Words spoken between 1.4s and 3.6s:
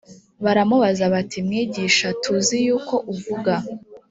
mwigisha tuzi yuko uvuga